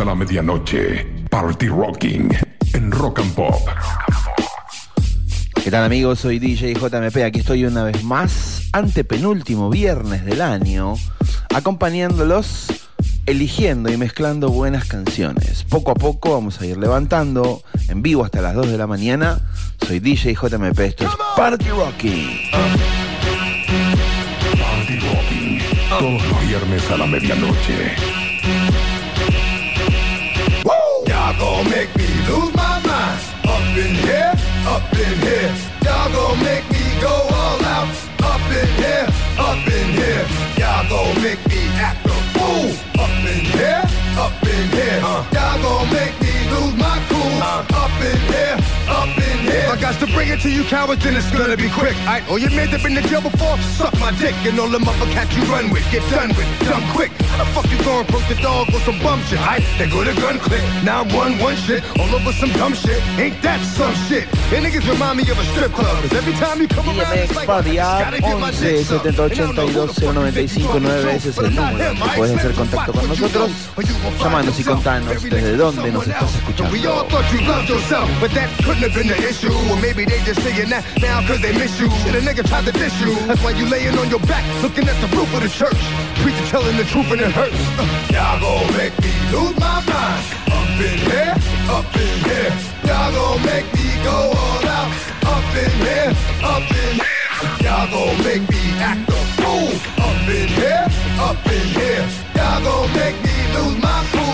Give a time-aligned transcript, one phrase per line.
[0.00, 1.06] a la medianoche.
[1.28, 2.30] Party Rocking
[2.72, 3.68] en Rock and Pop.
[5.62, 6.20] ¿Qué tal amigos?
[6.20, 10.94] Soy DJ JMP, aquí estoy una vez más, antepenúltimo viernes del año,
[11.54, 12.66] acompañándolos,
[13.26, 15.64] eligiendo y mezclando buenas canciones.
[15.64, 19.40] Poco a poco vamos a ir levantando, en vivo hasta las 2 de la mañana.
[19.86, 22.50] Soy DJ JMP, esto es Party Rocking.
[24.58, 25.60] Party Rocking.
[25.90, 28.19] Todos los viernes a la medianoche.
[31.62, 33.20] Gon' make me lose my mind.
[33.44, 34.32] Up in here,
[34.66, 35.54] up in here.
[35.84, 37.88] Y'all gon' make me go all out.
[38.22, 39.06] Up in here,
[39.38, 40.26] up in here.
[40.58, 42.70] Y'all gon' make me act a fool.
[43.02, 43.82] Up in here,
[44.16, 45.00] up in here.
[45.32, 46.19] Y'all gon' make
[47.40, 47.80] my cool.
[47.80, 48.56] Up in here,
[48.88, 49.64] up in here.
[49.64, 51.96] If I got to bring it to you cowards, then it's gonna be quick.
[52.04, 53.56] I oh you made have been in jail before?
[53.80, 55.84] Suck my dick and all them other cats you run with.
[55.90, 57.10] Get done with, done quick.
[57.32, 59.40] How the fuck you gonna broke the dog on some bum shit?
[59.40, 60.62] I they go to gun click.
[60.84, 63.00] Now I'm one one shit all over some dumb shit.
[63.16, 64.28] Ain't that some shit?
[64.52, 65.96] And niggas remind me of a strip club.
[66.02, 68.84] Cause every time you come around, it's like Party App gotta get my 11 dick
[68.84, 69.06] 70 sucked.
[69.06, 72.10] And I don't know who 82 the fuck 095 9 ese es el número que
[72.16, 73.50] puedes hacer contacto con nosotros.
[74.20, 76.70] Llámanos y contanos desde dónde nos estás escuchando.
[77.30, 79.54] You loved yourself, but that couldn't have been the issue.
[79.70, 81.88] Or maybe they just saying that now cause they miss you.
[82.02, 83.14] Shit, a nigga tried to diss you.
[83.30, 85.78] That's why you laying on your back, looking at the roof of the church.
[86.22, 87.54] Preacher telling the truth and it hurts.
[87.78, 90.24] Uh, Y'all gon' make me lose my mind.
[90.50, 91.34] Up in here,
[91.70, 92.52] up in here.
[92.90, 94.90] Y'all gon' make me go all out.
[95.30, 96.10] Up in here,
[96.42, 97.14] up in here.
[97.62, 99.70] Y'all gon' make me act a fool.
[100.02, 100.86] Up in here,
[101.22, 102.04] up in here.
[102.34, 104.29] Y'all gon' make me lose my cool.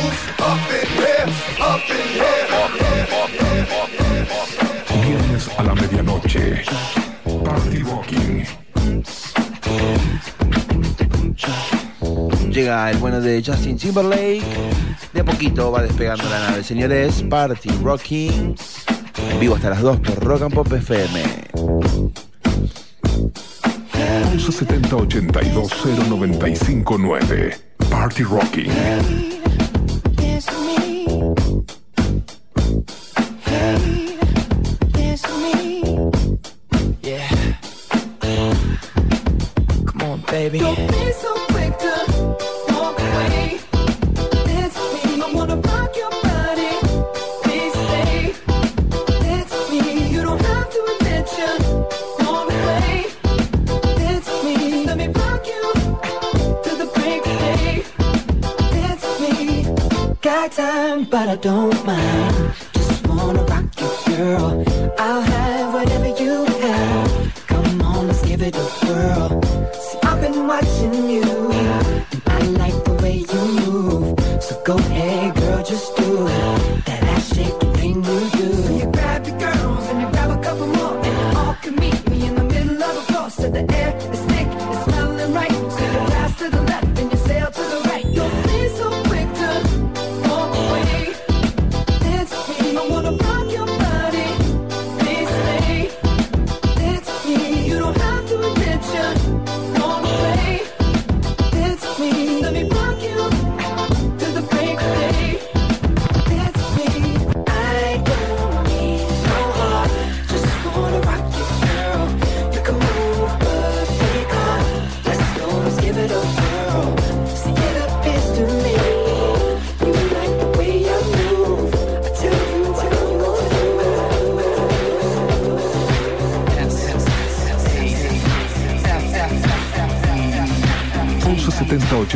[5.04, 6.62] Viernes a la medianoche.
[7.44, 8.46] Party Rocking.
[12.52, 14.42] Llega el bueno de Justin Timberlake.
[15.12, 16.62] De a poquito va despegando la nave.
[16.62, 18.54] Señores, Party Rocking.
[19.30, 21.22] En vivo hasta las 2 por Rock and Pop FM.
[24.30, 25.72] 1170 82
[26.08, 27.56] 0959.
[27.90, 29.35] Party Rocking.
[40.62, 40.95] On,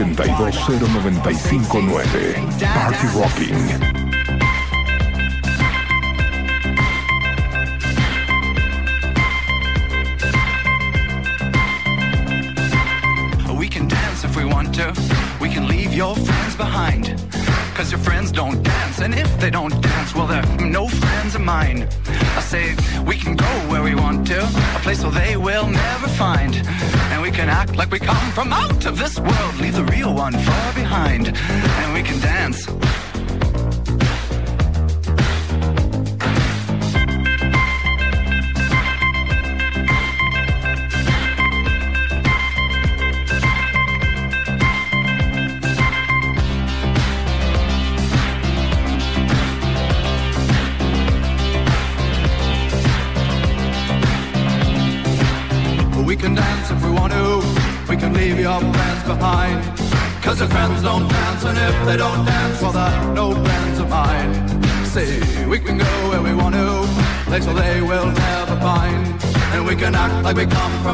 [0.00, 2.72] 82095-9.
[2.72, 3.89] Party Rocking.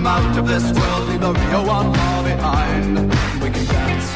[0.07, 2.99] Out of this world, leave the real one far behind.
[3.43, 4.09] We can dance.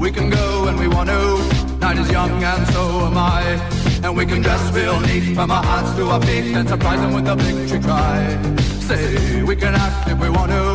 [0.00, 1.22] We can go when we want to.
[1.78, 3.42] Night is young and so am I.
[4.04, 7.12] And we can dress real neat from our hearts to our feet and surprise them
[7.14, 8.18] with a victory cry.
[8.88, 10.66] Say we can act if we want to.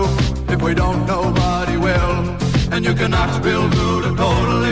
[0.54, 2.38] If we don't, nobody will.
[2.74, 4.71] And you can act real rude and totally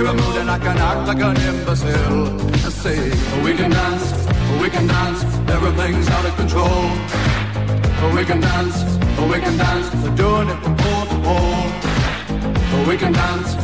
[0.59, 2.27] I can act like an imbecile.
[2.51, 2.99] And say
[3.43, 4.11] we can dance,
[4.61, 5.23] we can dance.
[5.47, 6.83] Everything's out of control.
[8.13, 8.83] We can dance,
[9.31, 9.87] we can dance.
[10.03, 11.69] We're doing it from pole to pole.
[12.89, 13.55] We can dance,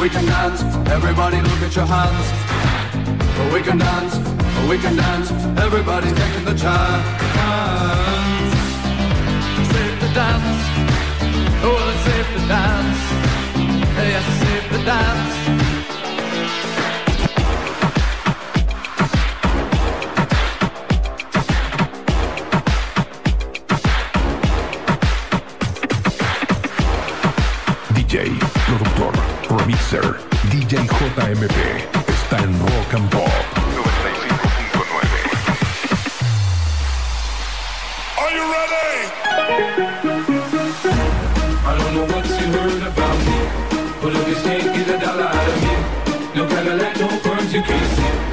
[0.00, 0.62] we can dance.
[0.94, 2.26] Everybody look at your hands.
[3.52, 4.14] We can dance,
[4.70, 5.32] we can dance.
[5.58, 7.06] Everybody's taking the chance.
[9.74, 10.62] Safe to dance.
[11.66, 13.00] Oh, it's safe to dance.
[13.98, 15.63] Yes, safe to dance.
[31.34, 31.58] DJ JMP.
[32.08, 33.28] Está en Rock and Pop 95.9.
[38.20, 38.90] Are you ready?
[41.66, 43.38] I don't know what you heard about me,
[44.00, 45.74] but if you can't get a dollar out of me,
[46.36, 48.23] no Cadillac, no perms, you can't see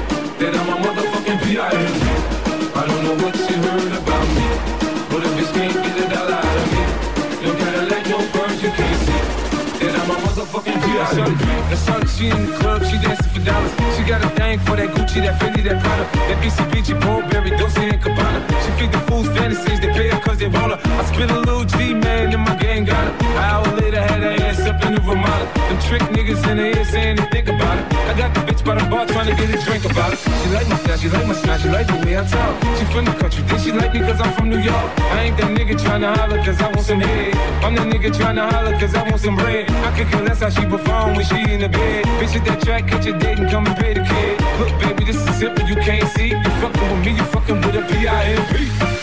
[11.12, 11.44] P.I.M.P.
[11.68, 13.72] The sun, she in the club, she dancing for dollars.
[13.96, 17.84] She got a thing for that Gucci, that Fendi, that Prada, that BCBG, Burberry, Dolce
[17.84, 18.40] and Gabbana.
[18.64, 20.78] She feed the fools fantasies, they pay her cause they want her.
[20.96, 23.12] I spit a little G, man, and my gang got her.
[23.28, 25.44] An hour later, had her ass up in the Ramada.
[25.68, 27.84] Them trick niggas in the ear saying they think about it.
[28.08, 30.18] I got the bitch by the bar trying to get a drink about it.
[30.18, 32.56] She like my style, she like my smile, she like the way I talk.
[32.78, 34.88] She from the country, then she like me cause I'm from New York.
[35.12, 37.34] I ain't that nigga trying to holler cause I want.
[37.64, 39.70] I'm that nigga trying to holler cause I want some bread.
[39.70, 40.08] I could
[40.40, 42.04] how she perform when she in the bed.
[42.18, 44.40] Bitch at that track, catch a date and come and pay the kid.
[44.58, 46.28] Look, baby, this is simple, you can't see.
[46.28, 49.02] You fucking with me, you fucking with a P.I.M.P.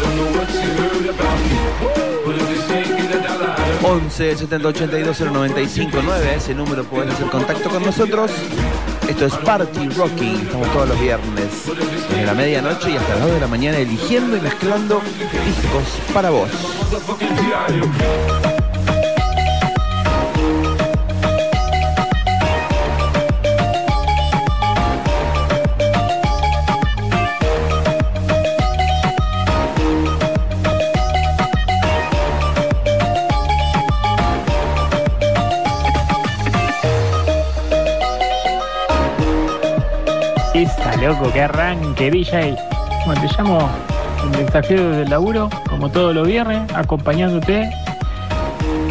[0.00, 0.48] Don't know what
[1.10, 1.58] about me,
[2.24, 6.08] but if you can't get a dollar out of me, 11 70 82 095 9
[6.08, 8.30] a ese número pueden hacer contacto con nosotros.
[9.08, 11.64] Esto es Party Rocking, estamos todos los viernes
[12.10, 15.00] desde la medianoche y hasta las 2 de la mañana eligiendo y mezclando
[15.46, 16.50] discos para vos.
[41.26, 42.56] Que arranque, DJ.
[43.04, 43.68] Bueno, te llamo
[44.22, 47.68] el mensajero del laburo, como todos los viernes, acompañándote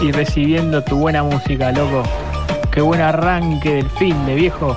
[0.01, 2.03] y recibiendo tu buena música, loco.
[2.71, 4.75] Qué buen arranque del fin de viejo.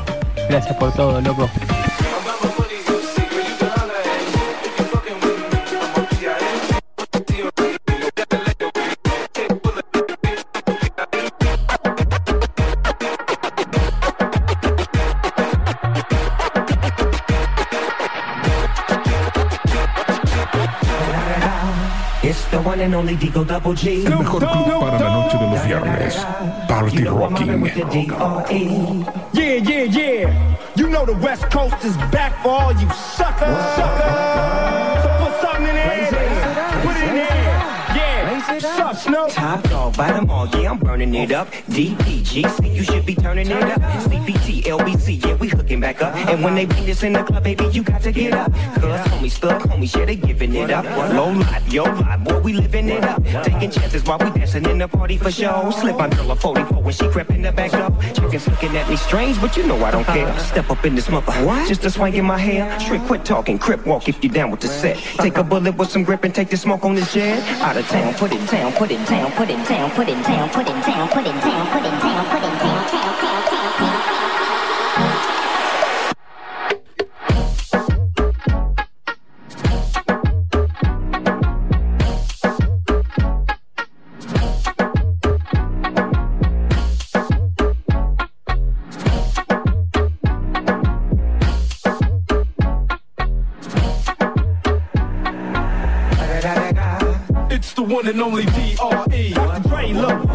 [0.48, 1.50] Gracias por todo, loco.
[22.90, 24.04] And only Digo Double G.
[24.04, 26.26] El mejor club para la noche de los viernes.
[26.68, 27.60] Party You know I'm mobbing Rocking.
[27.60, 29.04] with the D.R.E.
[29.32, 30.56] Yeah, yeah, yeah.
[30.74, 33.56] You know the West Coast is back for all you suckers.
[33.76, 34.89] Suckers.
[38.58, 39.28] Suck, Snow.
[39.28, 41.48] Top dog, by them all, yeah, I'm burning it up.
[41.70, 43.80] DPGC, you should be turning it up.
[43.80, 46.14] CPT, LBC, yeah, we hooking back up.
[46.16, 48.52] And when they beat us in the club, baby, you got to get up.
[48.52, 50.84] Cause homies, thug homies, yeah, they giving it up.
[51.14, 53.22] Low life, yo life, boy, we living it up.
[53.44, 55.70] Taking chances while we dancing in the party for show.
[55.70, 57.90] Slip my girl a 44 when she crept in the back door.
[58.14, 60.26] Chickens looking at me strange, but you know I don't care.
[60.26, 60.38] Uh-huh.
[60.38, 61.32] Step up in this mother,
[61.68, 62.78] just a swing in my hair.
[62.80, 64.96] Trick, quit talking, crip walk if you down with the set.
[64.96, 67.38] Take a bullet with some grip and take the smoke on this jet.
[67.60, 71.36] Out of town, put it Sayang peden, sayang peden, sayang peden, sayang peden, sayang peden,
[71.40, 72.49] sayang peden, sayang peden.
[98.10, 99.34] And only D.R.E.
[99.70, 100.26] Rain love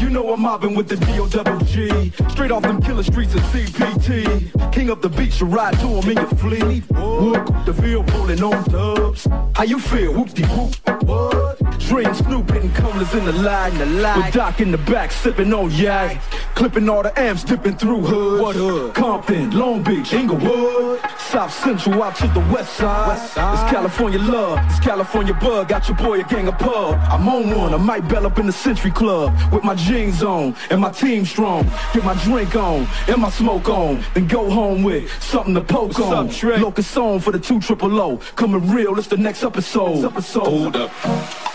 [0.00, 2.12] You know I'm mobbing with the D.O.G.
[2.30, 4.72] Straight off them killer streets of CPT.
[4.72, 6.82] King of the beach, you ride to him in your fleet.
[6.88, 9.28] Wook, the field rolling on dubs.
[9.54, 10.12] How you feel?
[10.14, 11.04] Whoop-de-whoop.
[11.04, 11.78] What?
[11.78, 13.72] Dream Snoop hitting colors in the lag.
[14.16, 16.20] With Doc in the back sipping on yak.
[16.56, 18.42] Clipping all the amps, dipping through hoods.
[18.42, 18.94] What hood?
[18.94, 21.00] Compton, Long Beach, Inglewood.
[21.34, 23.08] South Central out to the west side.
[23.08, 25.66] west It's California love, it's California bug.
[25.66, 26.94] Got your boy a gang of pub.
[27.10, 29.34] I'm on one, I might bell up in the Century Club.
[29.52, 31.68] With my jeans on and my team strong.
[31.92, 34.04] Get my drink on and my smoke on.
[34.14, 36.30] Then go home with something to poke on.
[36.62, 38.18] Locust on for the two triple O.
[38.36, 40.04] Coming real, it's the next episode.
[40.04, 40.44] episode.
[40.44, 40.92] Hold up,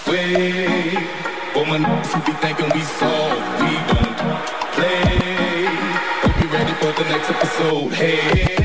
[0.08, 0.92] wait.
[1.54, 4.18] For my niggas who be thinking we soft, we don't
[4.76, 5.66] play.
[6.20, 7.94] Hope you ready for the next episode.
[7.94, 8.59] Hey.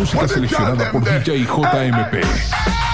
[0.00, 2.89] Música seleccionada por DJ JMP.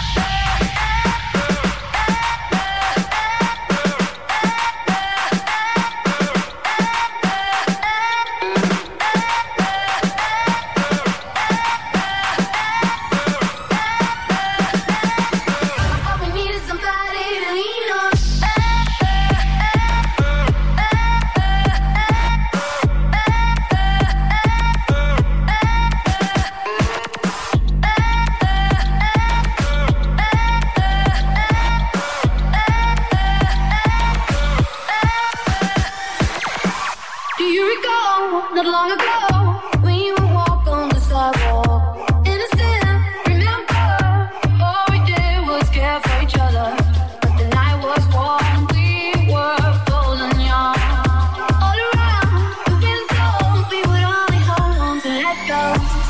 [55.44, 56.05] On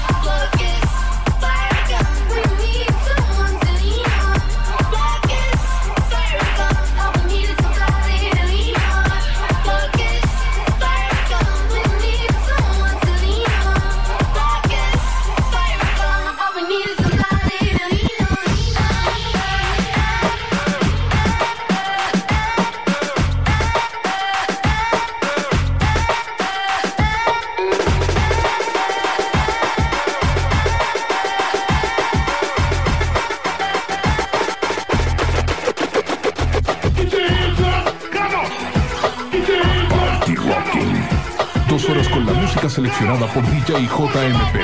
[43.66, 44.56] DJ JMP.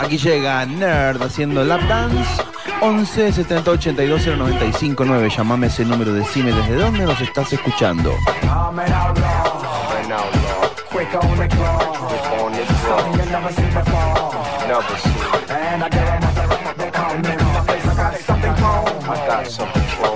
[0.00, 2.42] Aquí llega Nerd haciendo lap dance.
[2.80, 5.28] 11 70 82 095 9.
[5.36, 8.12] Llamame ese número, decime desde dónde nos estás escuchando.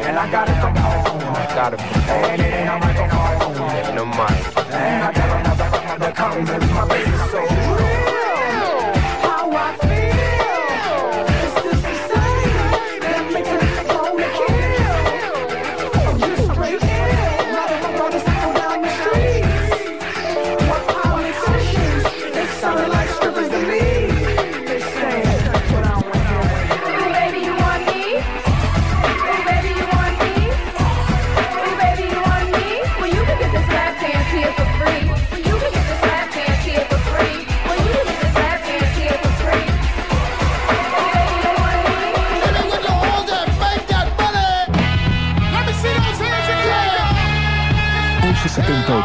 [0.07, 1.37] And I got it from home.
[1.37, 2.25] I got it from home.
[2.25, 2.85] And it ain't And
[5.05, 5.56] I got it home.
[6.37, 7.56] My face so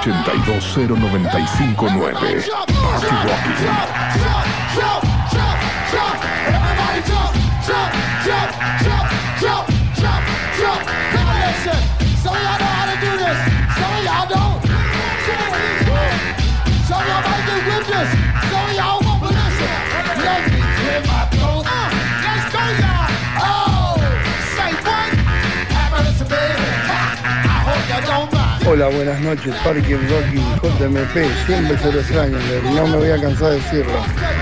[0.02, 1.78] 82095-9.
[1.78, 4.31] Party Rocking.
[28.72, 30.46] Hola, buenas noches, Parque Rocking
[30.80, 32.38] JMP, siempre se lo extraño,
[32.74, 33.92] no me voy a cansar de decirlo.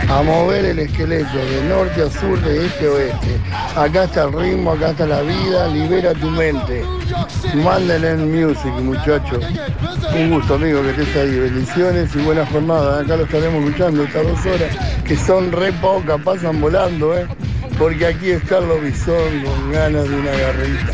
[0.07, 3.39] A mover el esqueleto de norte a sur, de este a oeste.
[3.75, 6.85] Acá está el ritmo, acá está la vida, libera tu mente.
[7.55, 9.43] Mándale en music, muchachos.
[10.13, 11.39] Un gusto, amigo, que estés ahí.
[11.39, 13.01] Bendiciones y buena jornada.
[13.01, 17.25] Acá lo estaremos escuchando estas dos horas, que son re pocas, pasan volando, ¿eh?
[17.79, 20.93] Porque aquí es Carlos Bisón con ganas de una garrita.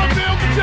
[0.00, 0.59] dollar bill.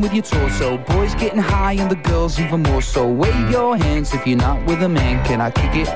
[0.00, 0.78] With your torso.
[0.78, 3.06] Boys getting high and the girls even more so.
[3.06, 5.24] Wave your hands if you're not with a man.
[5.24, 5.88] Can I kick it?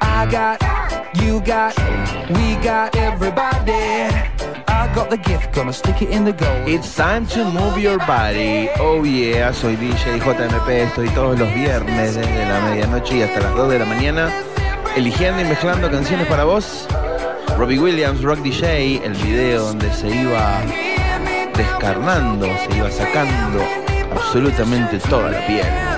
[0.00, 0.60] I got,
[1.22, 1.76] you got,
[2.30, 3.72] we got everybody.
[4.66, 6.56] I got the gift, gonna stick it in the goal.
[6.66, 8.68] It's time to move your body.
[8.78, 13.54] Oh yeah, soy DJ JMP, estoy todos los viernes desde la medianoche y hasta las
[13.54, 14.32] 2 de la mañana
[14.96, 16.86] eligiendo y mezclando canciones para vos.
[17.56, 20.62] Robbie Williams, Rock DJ, el video donde se iba
[21.58, 23.64] descarnando, se iba sacando
[24.12, 25.97] absolutamente toda la piel.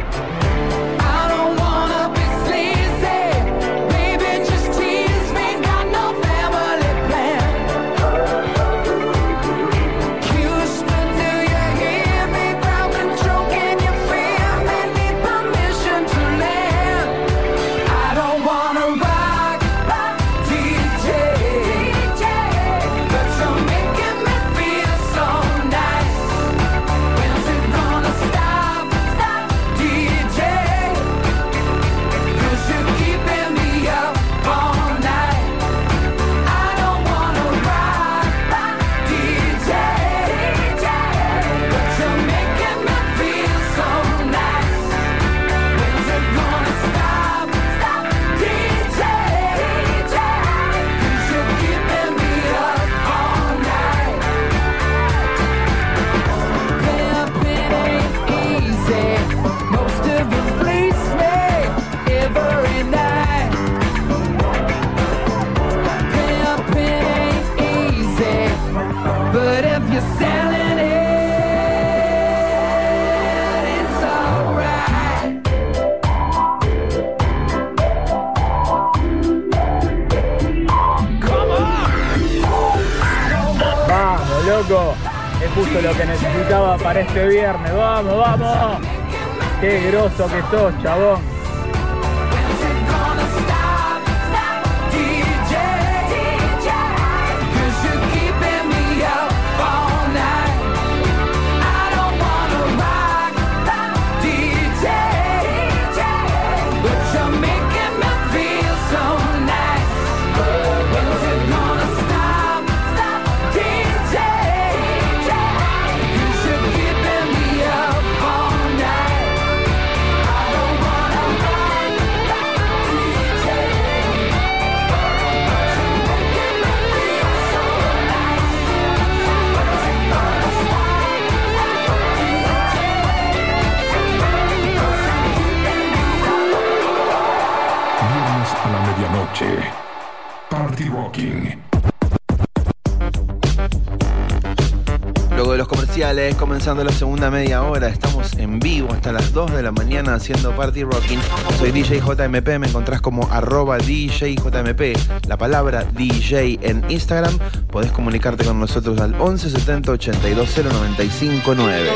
[146.63, 150.55] Comenzando la segunda media hora, estamos en vivo hasta las 2 de la mañana haciendo
[150.55, 151.17] Party Rocking.
[151.57, 154.95] Soy DJ JMP, me encontrás como arroba DJ JMP,
[155.27, 157.35] la palabra DJ en Instagram.
[157.71, 161.89] Podés comunicarte con nosotros al 11 70 82 095 9.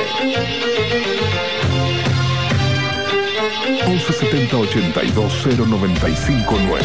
[3.85, 6.83] 11 70 82 095 9.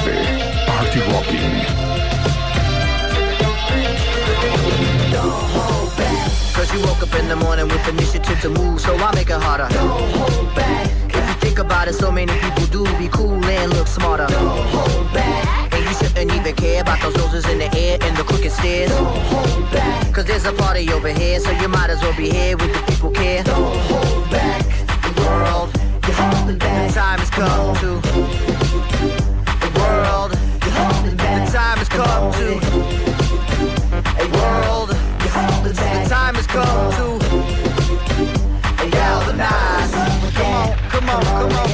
[0.66, 1.89] Party Rocking.
[6.70, 9.42] Cause you woke up in the morning with initiative to move, so I make it
[9.42, 9.66] harder.
[9.74, 10.86] Don't hold back.
[11.08, 14.28] If you think about it, so many people do be cool and look smarter.
[14.28, 15.74] Don't hold back.
[15.74, 18.88] And you shouldn't even care about those roses in the air and the crooked stairs.
[18.90, 20.14] Don't hold back.
[20.14, 22.92] Cause there's a party over here, so you might as well be here with the
[22.92, 23.42] people care.
[23.42, 24.64] Don't hold back.
[25.02, 26.88] The world, you're holding back.
[26.88, 28.00] The time has come to.
[29.58, 31.46] The world, you're holding back.
[31.48, 33.29] The time has come to
[36.10, 37.18] time has come to
[38.90, 39.92] galvanize.
[40.34, 41.68] Come on, come on, come on.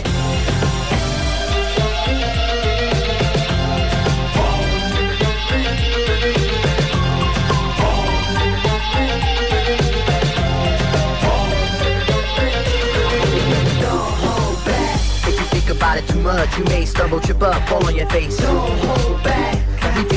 [13.81, 15.01] Don't hold back.
[15.27, 18.11] If you think about it too much, you may stumble, trip up, fall on your
[18.11, 18.37] face.
[18.37, 19.45] Don't hold back.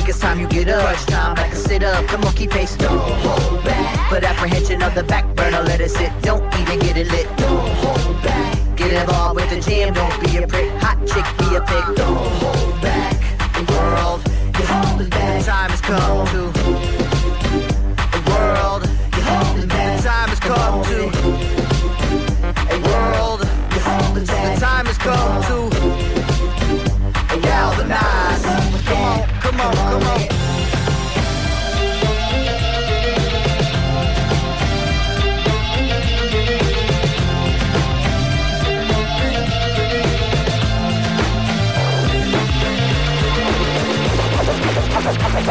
[0.10, 0.82] It's time you get up.
[0.82, 2.76] Crunch time, like a sit up, the monkey pace.
[2.76, 4.10] Don't hold back.
[4.10, 6.12] Put apprehension on the back burner, let it sit.
[6.24, 7.28] Don't even get it lit.
[7.38, 8.58] Don't hold back.
[8.76, 10.72] Get involved with the jam, don't be a prick.
[10.82, 11.95] Hot chick, be a pig.
[11.95, 13.13] Don't hold back.
[13.54, 14.22] The world,
[14.58, 15.45] you're holding back.
[15.45, 16.59] Time has come to.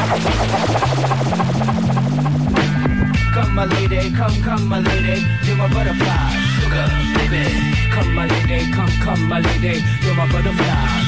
[0.09, 0.25] Come
[3.55, 7.45] my lady, come, come my lady, you're my butterfly, sugar, baby.
[7.91, 11.08] Come my lady, come, come my lady, you're my butterfly,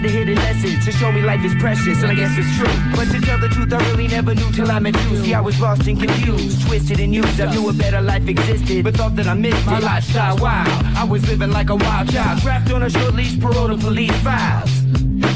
[0.00, 2.56] Some kind of hidden message to show me life is precious, and I guess it's
[2.56, 2.96] true.
[2.96, 5.16] But to tell the truth, I really never knew till I met you.
[5.16, 7.40] See, I was lost and confused, twisted and used.
[7.40, 10.36] I knew a better life existed, but thought that I missed my lifestyle.
[10.38, 10.64] Wow,
[10.96, 14.16] I was living like a wild child, trapped on a short leash, parole to police
[14.22, 14.70] files.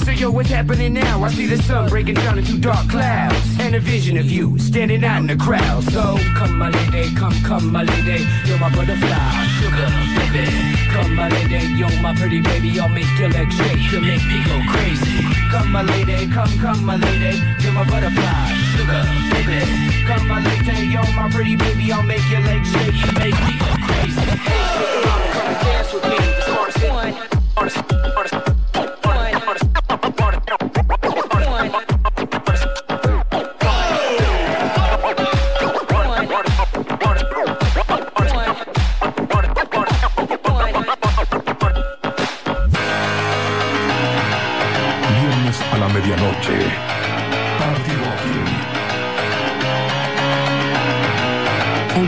[0.05, 1.23] So yo, what's happening now?
[1.25, 5.03] I see the sun breaking down into dark clouds And a vision of you standing
[5.03, 9.47] out in the crowd So come my lady, come, come my lady You're my butterfly,
[9.61, 14.01] sugar, baby Come my lady, you're my pretty baby I'll make your legs shake, you
[14.01, 15.23] make me go crazy.
[15.51, 19.61] Come my lady, come, come my lady You're my butterfly, sugar, baby.
[20.07, 23.55] Come my lady, you're my pretty baby I'll make your legs shake, you make me
[23.63, 24.27] go crazy.
[24.51, 26.17] Hey, mama, come dance with me.
[26.17, 28.44] The smartest one Artist,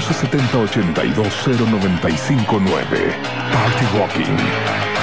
[0.06, 2.44] 870 820 959
[3.50, 4.95] Party Walking.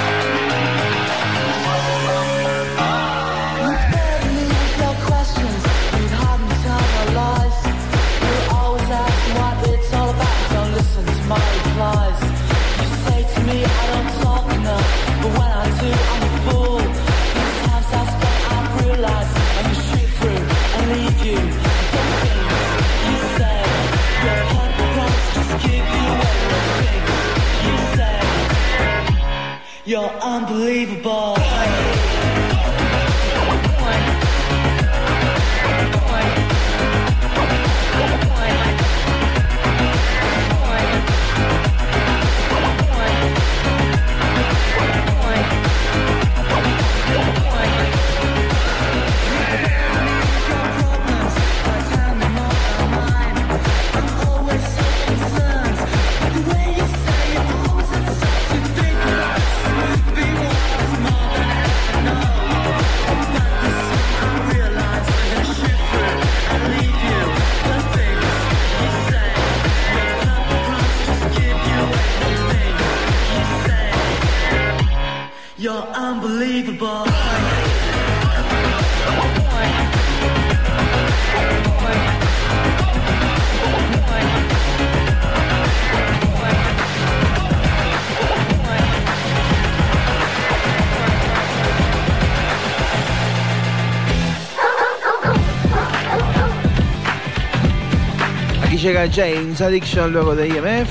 [99.11, 100.89] James Addiction luego de IMF.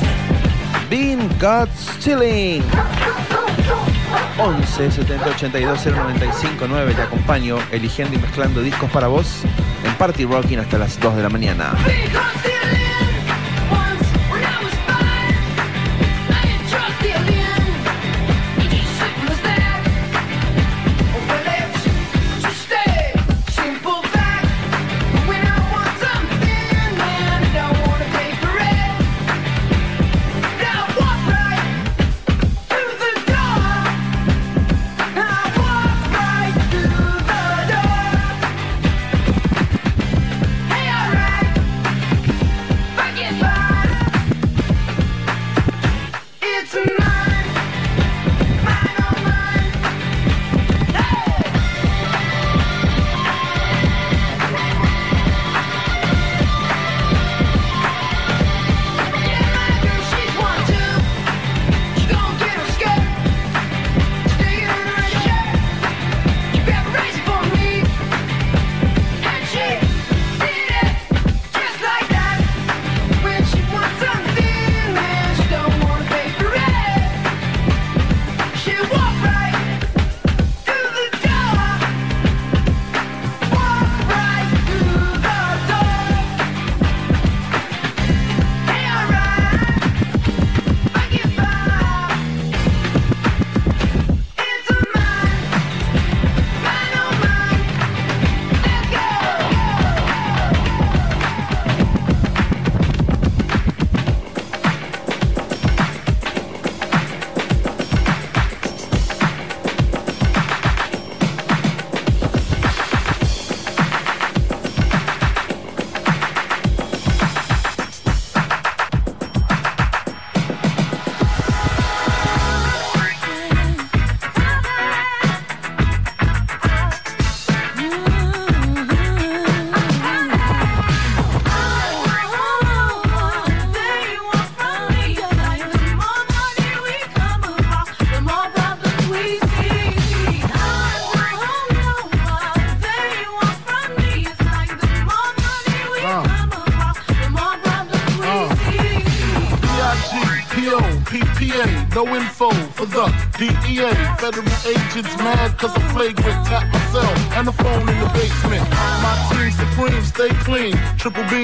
[0.90, 2.62] Bean Got Stealing.
[4.38, 9.42] 11 70 82 095 9 te acompaño eligiendo y mezclando discos para vos
[9.84, 11.72] en Party Rocking hasta las 2 de la mañana.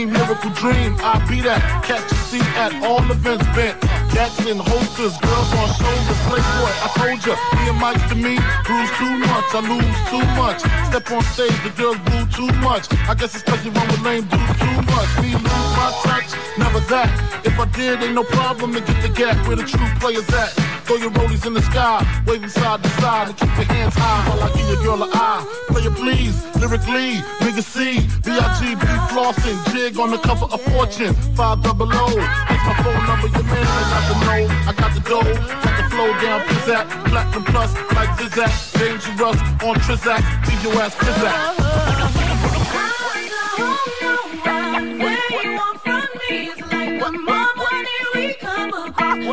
[0.06, 0.96] Miracle dream.
[1.00, 1.60] I be that.
[1.84, 3.80] Catch a seat at all events bent.
[4.12, 6.20] Gats in holsters, girls on shoulders.
[6.26, 8.34] Playboy, I told ya, me and Mike to me,
[8.66, 10.60] bruise too much, I lose too much.
[10.90, 12.90] Step on stage, the girls boo too much.
[13.08, 15.10] I guess it's cause you run with lame dudes too much.
[15.22, 17.08] Me lose my touch, never that.
[17.44, 20.50] If I did, ain't no problem to get the gap where the true players at.
[20.84, 24.28] Throw your rollies in the sky, waving side to side, and keep your hands high
[24.28, 25.67] while I give your girl an eye.
[25.78, 31.62] Play it please, lyrically, nigga C, B-I-G-B flossing, jig on the cover of Fortune, five
[31.62, 32.06] double O.
[32.08, 35.74] It's my phone number, your man, I got the know, I got the dough, got
[35.78, 41.68] the flow down, pizzazz, platinum plus, like Zizak, dangerous on Trizak, leave your ass pizzazz.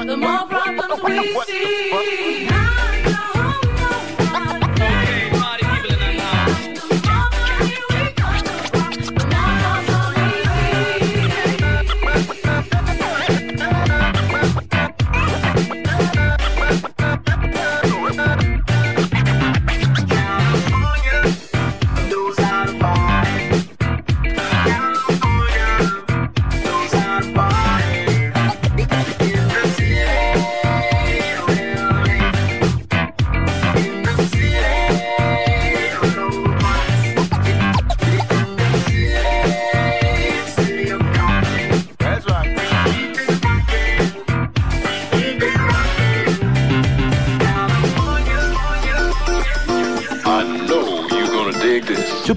[0.06, 1.16] The more problems we
[1.46, 2.48] see.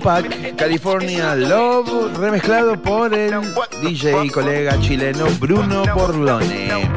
[0.09, 3.35] Tupac, California Love, remezclado por el
[3.83, 6.89] DJ y colega chileno Bruno Borlone.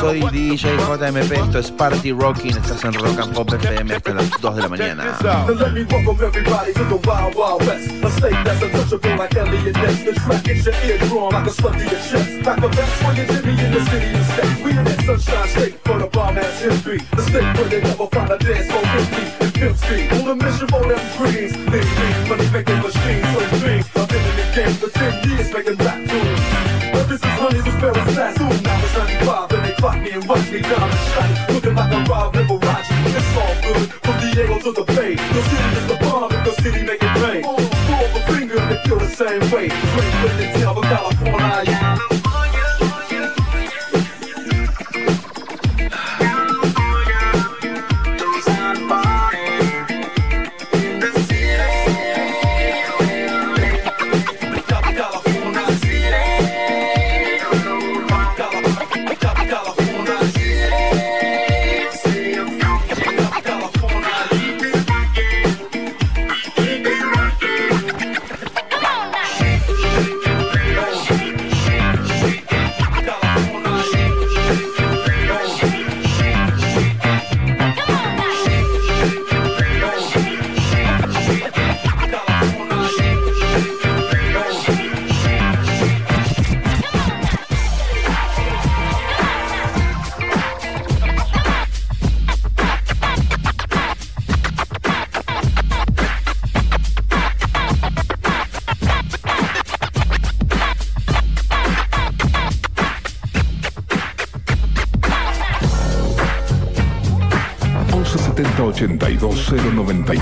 [0.00, 4.30] Soy DJ JMP, esto es Party Rocking, estás en Rock and Pop FM hasta las
[4.40, 5.16] 2 de la mañana.
[5.22, 6.88] Now let me welcome everybody to
[31.78, 32.90] like a Rob Liberace.
[33.06, 33.92] It's all good.
[34.02, 35.14] From Diego to the Bay.
[35.14, 37.42] The city is the bomb and the city make it rain.
[37.42, 39.68] Throw up a finger and they feel the same way.
[39.68, 41.87] Drink with the tail of California.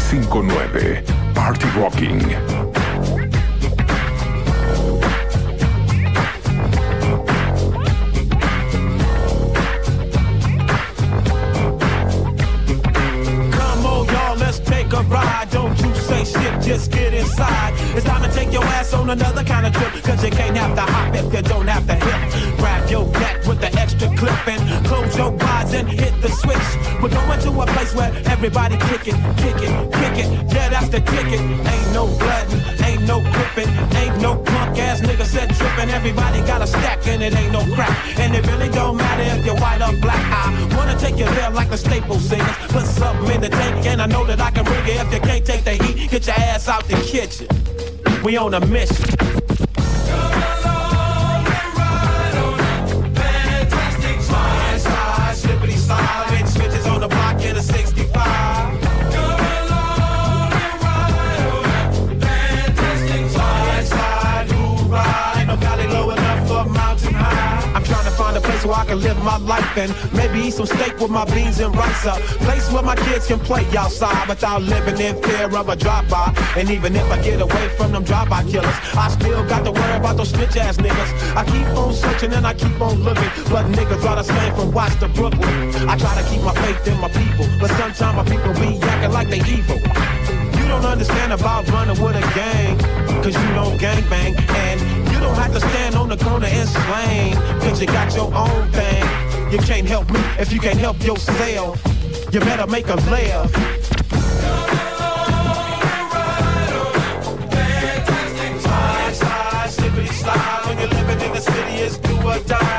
[0.06, 0.45] 5
[48.26, 49.45] We on a mission.
[68.96, 72.06] Can live my life and maybe eat some steak with my beans and rice.
[72.06, 72.12] A
[72.44, 76.34] place where my kids can play outside without living in fear of a drive-by.
[76.56, 79.96] And even if I get away from them drive-by killers, I still got to worry
[79.96, 81.36] about those snitch ass niggas.
[81.36, 84.72] I keep on searching and I keep on looking, but niggas are the same from
[84.72, 85.88] Watts to Brooklyn.
[85.88, 89.12] I try to keep my faith in my people, but sometimes my people be acting
[89.12, 89.78] like they evil.
[90.58, 92.78] You don't understand about running with a gang,
[93.22, 94.34] cause you don't gang bang.
[94.48, 94.95] And
[95.26, 99.02] don't have to stand on the corner and slang, cause you got your own thing.
[99.50, 101.82] You can't help me if you can't help yourself.
[102.32, 103.52] You better make a laugh.
[112.46, 112.75] Slide,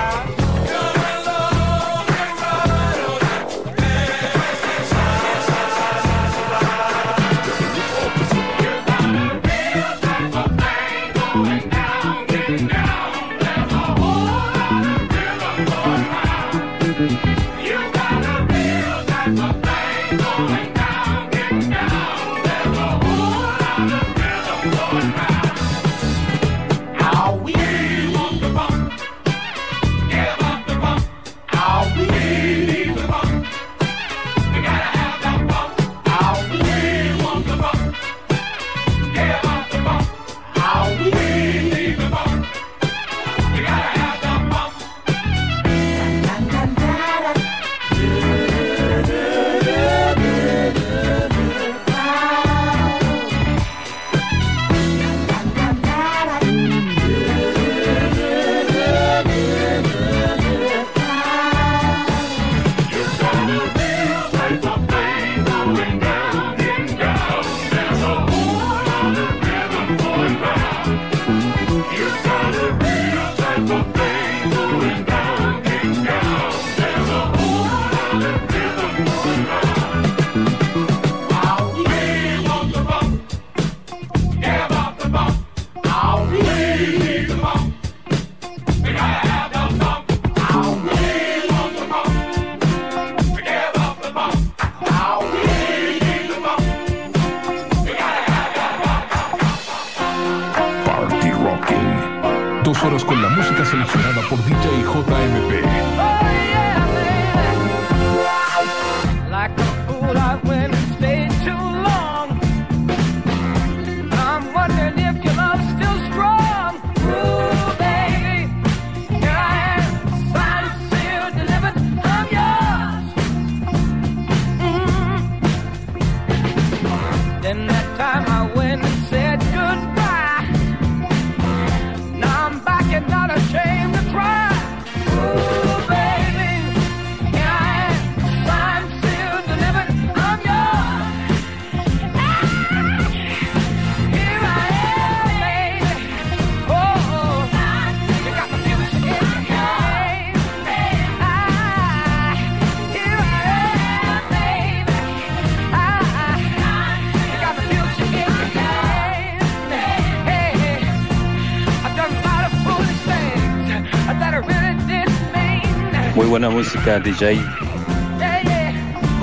[166.48, 167.42] buena música DJ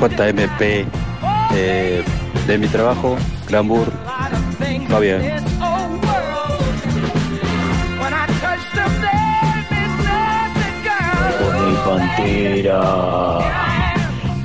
[0.00, 0.86] JMP
[1.54, 2.04] eh,
[2.46, 3.16] de mi trabajo,
[3.48, 3.90] Glamour,
[4.92, 5.22] va bien.
[11.84, 12.80] Pantera.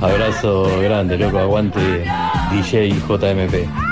[0.00, 2.04] Abrazo grande, loco, aguante
[2.50, 3.89] DJ JMP.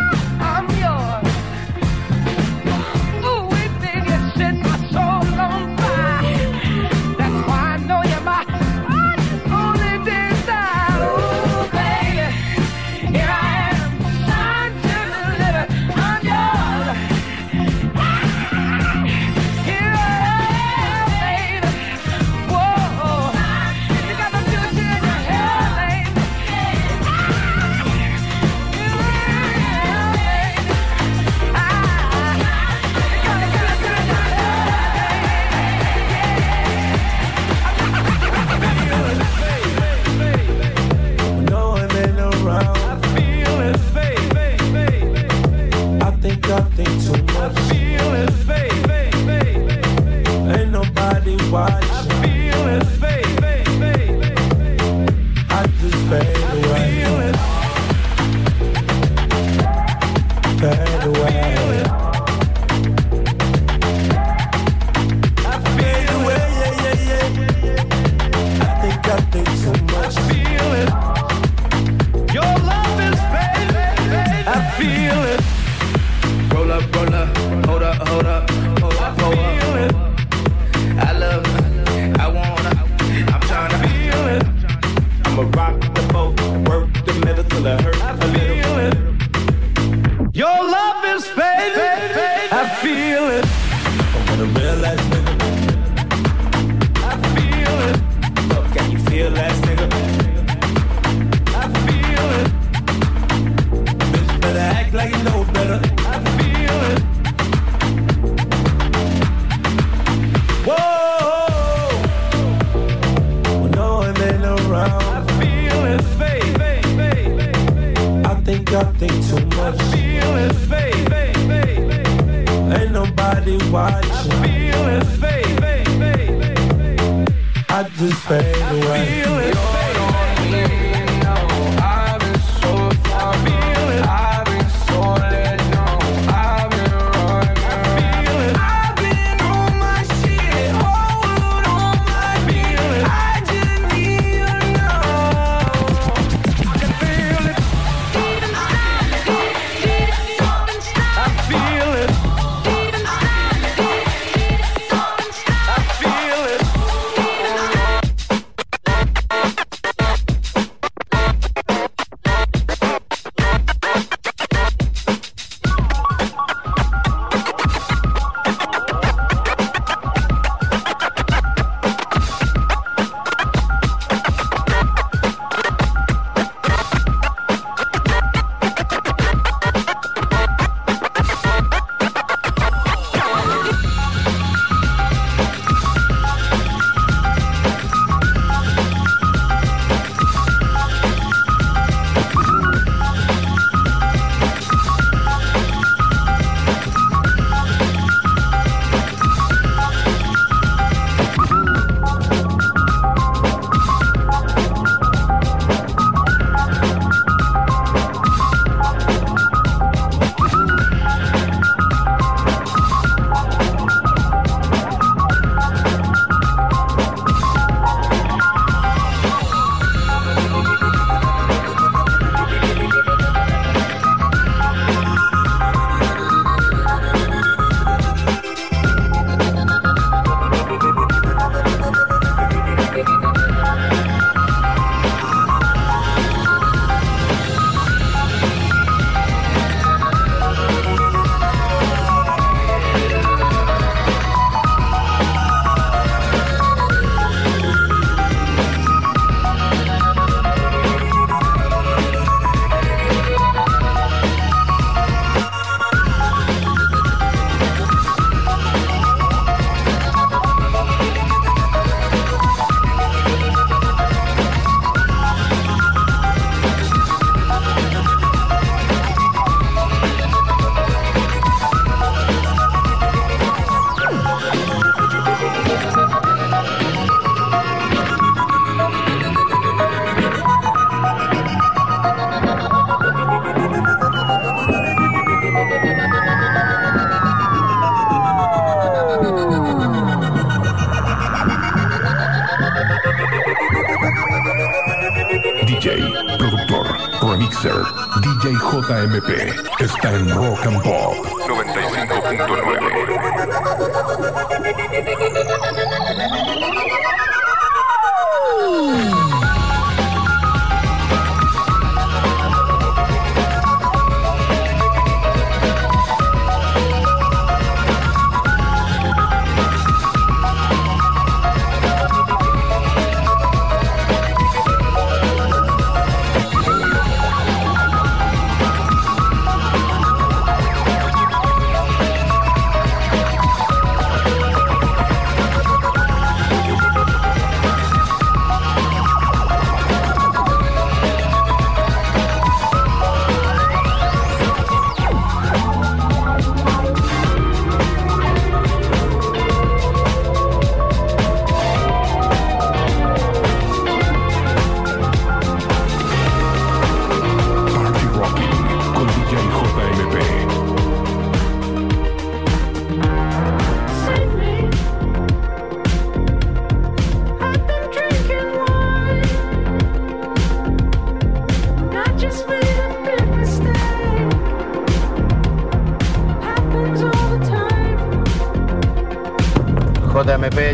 [300.59, 301.08] Rock and Pop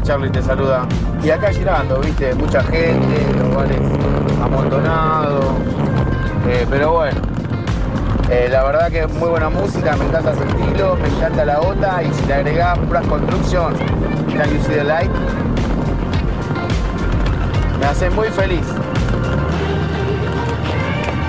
[0.05, 0.87] Charlie te saluda.
[1.23, 3.81] Y acá llegando, viste, mucha gente, lugares
[4.43, 5.47] amontonados.
[6.47, 7.19] Eh, pero bueno,
[8.31, 12.03] eh, la verdad que muy buena música, me encanta su estilo, me encanta la gota
[12.03, 13.75] y si le agregás Brass Construction,
[14.37, 15.11] Can You See the Light,
[17.81, 18.67] me hace muy feliz.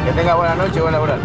[0.05, 1.19] Que tenga buena noche y buen laboral.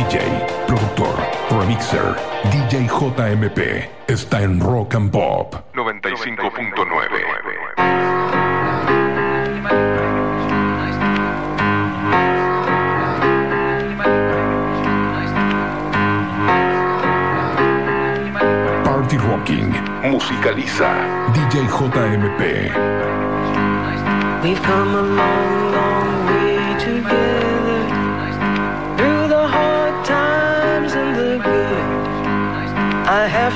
[0.00, 0.16] DJ,
[0.66, 1.14] productor,
[1.50, 2.16] remixer,
[2.50, 6.80] DJ JMP está en Rock and Pop 95.9.
[18.84, 19.70] Party Rocking
[20.10, 20.94] musicaliza
[21.34, 22.72] DJ JMP.
[24.42, 25.69] We've come a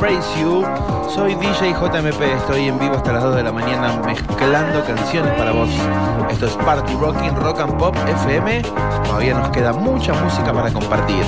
[0.00, 0.62] Praise You.
[1.14, 5.52] Soy DJ JMP, estoy en vivo hasta las 2 de la mañana mezclando canciones para
[5.52, 5.70] vos.
[6.30, 8.62] Esto es Party Rocking Rock and Pop FM.
[9.06, 11.24] Todavía nos queda mucha música para compartir.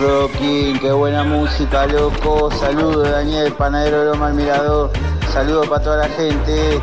[0.00, 2.50] Rocky, qué buena música, loco.
[2.52, 4.90] Saludos, Daniel, panadero Loma Almirador.
[5.30, 6.80] Saludos para toda la gente.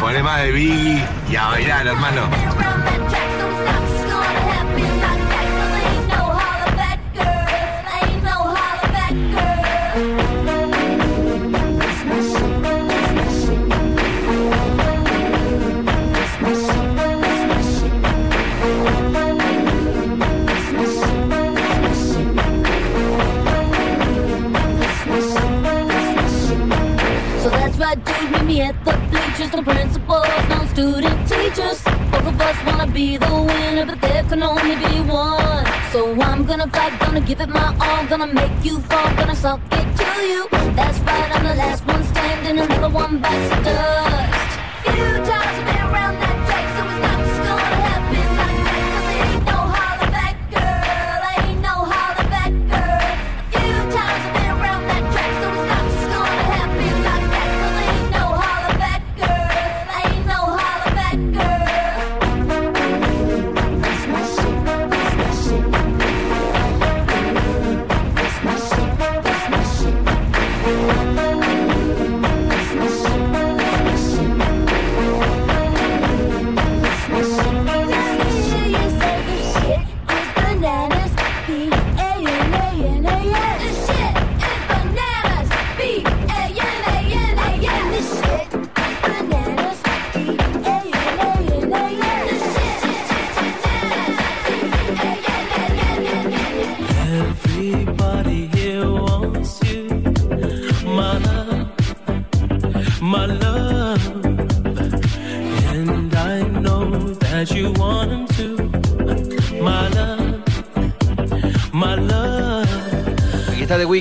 [0.00, 3.07] Poneme de Biggie y a bailar, hermano.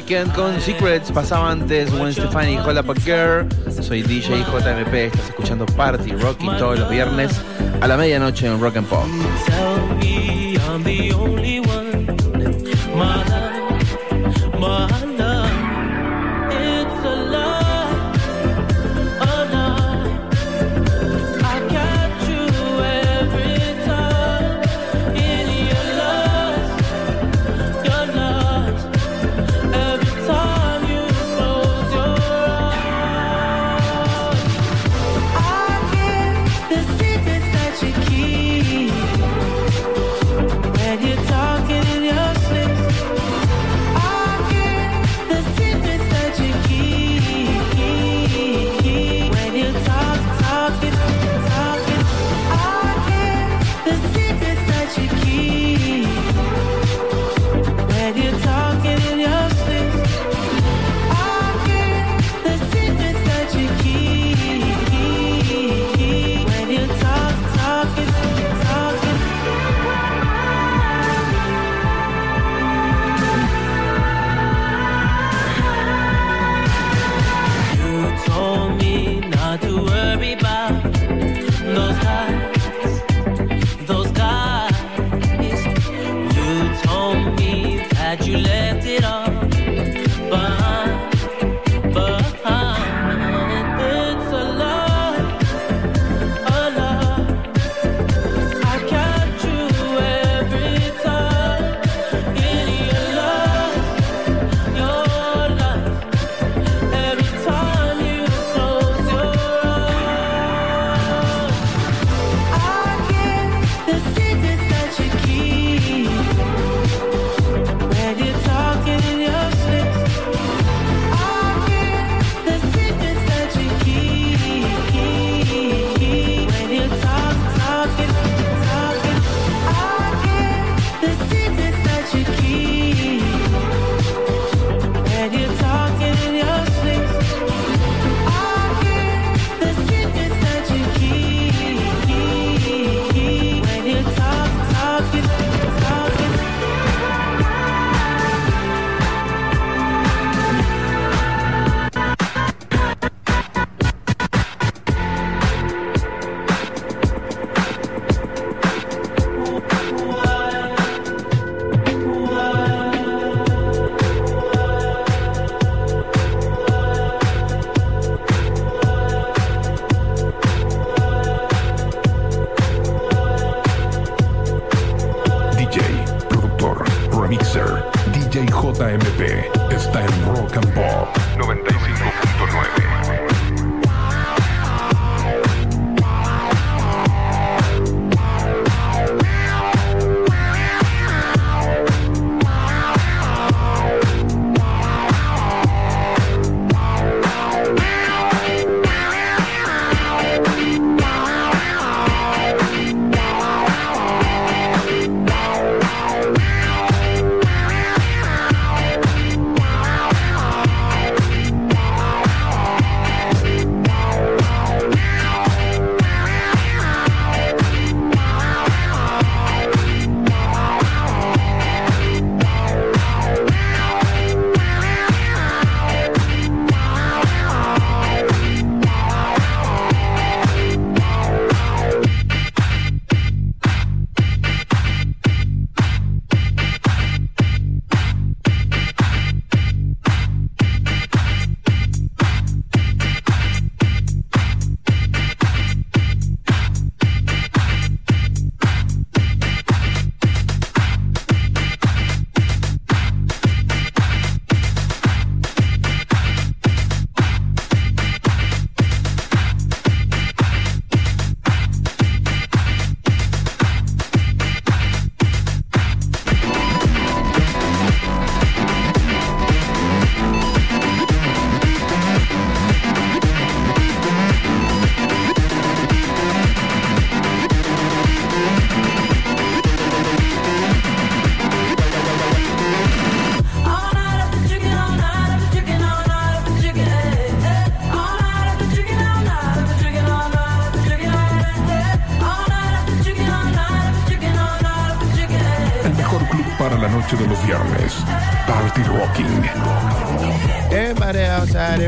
[0.08, 1.12] Weekend con Secrets.
[1.12, 3.46] Pasaba antes Gwen Stefani y Hola Girl.
[3.84, 4.94] Soy DJ JMP.
[4.94, 7.34] Estás escuchando Party Rocky todos los viernes
[7.82, 9.06] a la medianoche en Rock and Pop.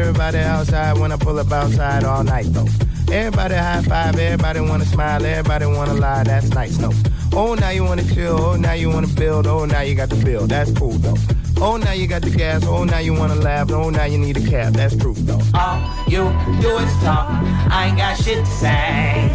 [0.09, 2.65] Everybody outside when I pull up outside all night though.
[3.13, 6.93] Everybody high five, everybody wanna smile, everybody wanna lie, that's nice though.
[7.31, 10.15] Oh, now you wanna chill, oh, now you wanna build, oh, now you got the
[10.15, 11.15] bill, that's cool though.
[11.61, 14.37] Oh, now you got the gas, oh, now you wanna laugh, oh, now you need
[14.37, 15.41] a cab, that's true though.
[15.53, 16.23] All you
[16.59, 17.29] do is talk.
[17.69, 19.29] I ain't got shit to say.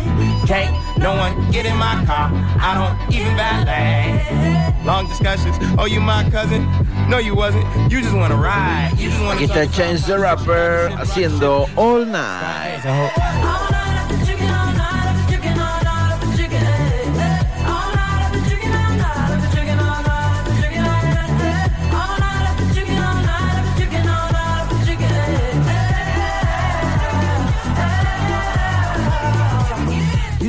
[0.49, 2.31] Can't no one get in my car.
[2.61, 4.75] I don't even valet.
[4.85, 6.67] Long discussions, oh, you my cousin?
[7.15, 10.91] No, you wasn't, you just wanna ride, you just wanna Aquí está Chance the Rapper
[10.99, 13.64] haciendo All Night.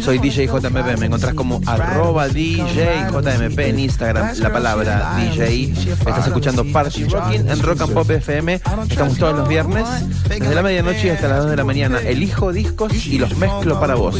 [0.05, 5.73] Soy DJ JMP, me encontrás como arroba DJ JMP en Instagram, la palabra DJ.
[5.73, 8.61] Estás escuchando Party Rocking en Rock and Pop FM.
[8.87, 9.83] Estamos todos los viernes,
[10.29, 11.99] desde la medianoche hasta las 2 de la mañana.
[12.01, 14.15] Elijo discos y los mezclo para vos.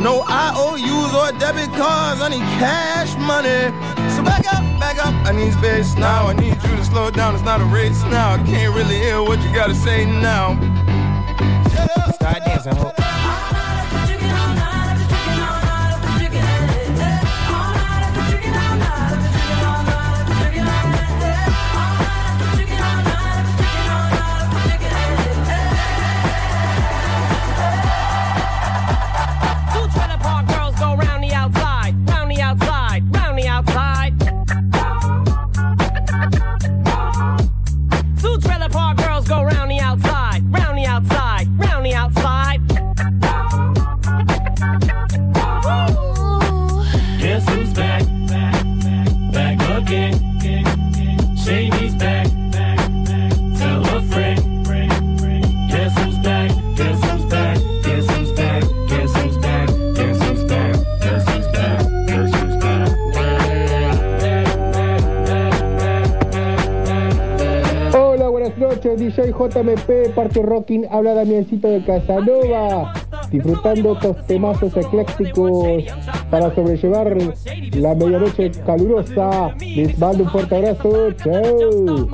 [0.00, 4.03] No IOUs or debit cards, I need cash money.
[4.24, 6.26] Back up, back up, I need space now.
[6.28, 8.32] I need you to slow down, it's not a race now.
[8.34, 10.56] I can't really hear what you gotta say now.
[12.14, 13.03] Start dancing.
[69.38, 72.92] JMP, Party Rocking, habla Damiancito de Casanova,
[73.30, 75.84] disfrutando estos temazos eclécticos
[76.30, 77.16] para sobrellevar
[77.72, 79.54] la medianoche calurosa.
[79.58, 82.08] Les mando un fuerte abrazo, chao.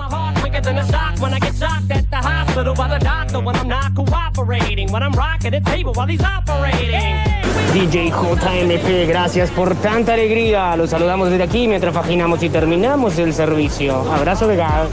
[7.72, 10.74] DJ JMP, gracias por tanta alegría.
[10.76, 13.96] Los saludamos desde aquí mientras faginamos y terminamos el servicio.
[14.12, 14.88] Abrazo de gas.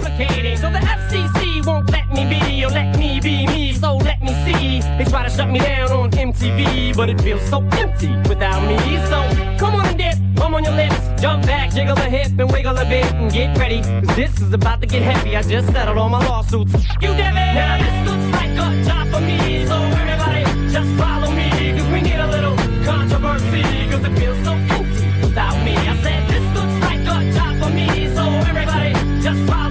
[2.17, 3.73] Me be or let me be me.
[3.73, 4.81] So let me see.
[4.97, 8.77] They try to shut me down on MTV, but it feels so empty without me.
[9.11, 9.19] So
[9.59, 12.77] come on and dip, come on your lips, jump back, jiggle a hip and wiggle
[12.77, 13.81] a bit and get ready.
[13.81, 15.35] Cause this is about to get heavy.
[15.35, 16.73] I just settled all my lawsuits.
[17.01, 17.17] You it.
[17.17, 19.65] Now this looks like a job for me.
[19.67, 21.49] So everybody just follow me.
[21.77, 23.61] Cause we need a little controversy.
[23.91, 25.75] Cause it feels so empty without me.
[25.75, 27.87] I said this looks like a job for me.
[28.15, 29.66] So everybody just follow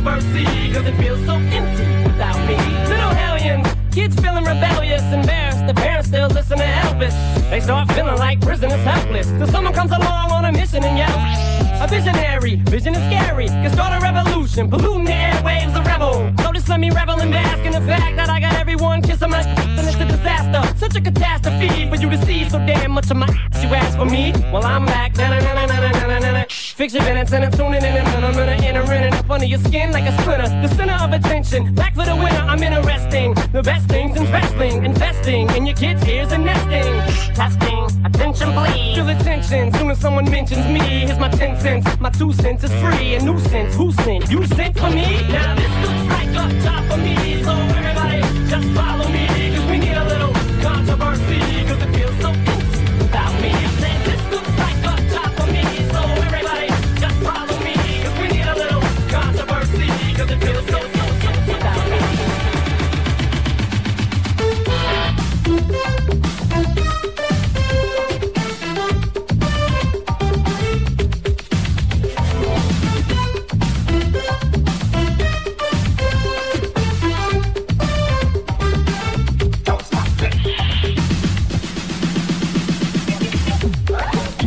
[0.00, 0.72] controversy.
[0.72, 2.56] Cause it feels so empty without me.
[2.88, 5.66] Little hellions, kids feeling rebellious, embarrassed.
[5.66, 7.14] The parents still listen to Elvis.
[7.50, 9.28] They start feeling like prisoners helpless.
[9.28, 11.82] Till someone comes along on a mission and yells.
[11.82, 13.48] A visionary, vision is scary.
[13.48, 16.32] Can start a revolution, polluting the airwaves, a rebel.
[16.42, 19.30] So just let me revel and bask in the fact that I got everyone kissing
[19.30, 20.78] my and it's a disaster.
[20.78, 23.26] Such a catastrophe for you to see so damn much of my
[23.62, 24.32] you ask for me.
[24.52, 25.16] Well, I'm back.
[25.16, 26.59] Na-na-na-na-na-na-na-na.
[26.80, 29.44] Fix your minutes and I'm tuning in and I'm gonna enter in and up under
[29.44, 30.48] your skin like a splinter.
[30.66, 32.40] The center of attention, back for the winner.
[32.48, 33.34] I'm interesting.
[33.52, 37.34] The best things in wrestling, investing in your kids' ears and nesting.
[37.34, 38.96] Testing, attention please.
[38.96, 40.80] Feel attention soon as someone mentions me.
[41.04, 42.00] Here's my 10 cents.
[42.00, 43.14] My two cents is free.
[43.14, 43.74] A nuisance.
[43.74, 44.30] Who sent?
[44.30, 45.20] You sent for me?
[45.28, 47.44] Now this looks like a job for me.
[47.44, 49.26] So everybody just follow me.
[49.54, 50.32] Cause we need a little
[50.62, 51.09] controversy.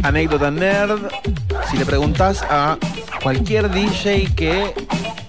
[0.04, 1.08] Anécdota nerd.
[1.70, 2.78] Si le preguntas a
[3.22, 4.74] cualquier DJ que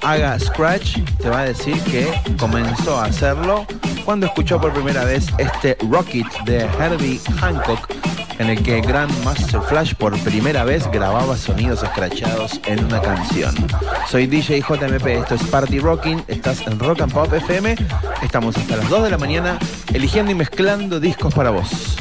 [0.03, 2.07] haga Scratch, te va a decir que
[2.39, 3.67] comenzó a hacerlo
[4.05, 7.89] cuando escuchó por primera vez este Rocket de Herbie Hancock,
[8.39, 13.55] en el que Grandmaster Flash por primera vez grababa sonidos escrachados en una canción.
[14.09, 17.77] Soy DJ JMP, esto es Party Rocking, estás en Rock and Pop FM,
[18.23, 19.59] estamos hasta las 2 de la mañana
[19.95, 21.97] eligiendo y mezclando discos para vos.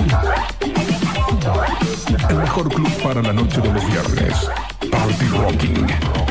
[2.34, 4.50] El mejor club para la noche de los viernes.
[4.90, 6.23] Party Rocking.